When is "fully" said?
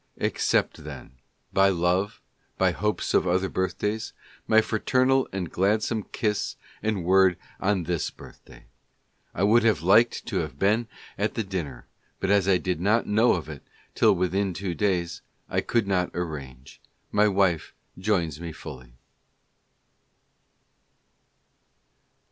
18.51-18.95